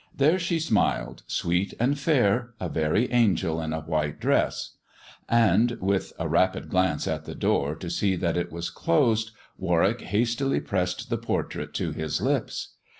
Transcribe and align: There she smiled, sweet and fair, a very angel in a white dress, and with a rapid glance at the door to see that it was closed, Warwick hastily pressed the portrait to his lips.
There 0.15 0.39
she 0.39 0.59
smiled, 0.59 1.21
sweet 1.27 1.75
and 1.79 1.95
fair, 1.95 2.55
a 2.59 2.67
very 2.69 3.11
angel 3.11 3.61
in 3.61 3.71
a 3.71 3.81
white 3.81 4.19
dress, 4.19 4.71
and 5.29 5.73
with 5.79 6.11
a 6.17 6.27
rapid 6.27 6.69
glance 6.69 7.07
at 7.07 7.25
the 7.25 7.35
door 7.35 7.75
to 7.75 7.87
see 7.87 8.15
that 8.15 8.35
it 8.35 8.51
was 8.51 8.71
closed, 8.71 9.29
Warwick 9.59 10.01
hastily 10.01 10.59
pressed 10.59 11.11
the 11.11 11.19
portrait 11.19 11.75
to 11.75 11.91
his 11.91 12.19
lips. 12.19 12.73